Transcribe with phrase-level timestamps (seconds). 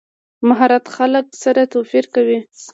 [0.47, 2.37] مهارت خلک سره توپیر کوي.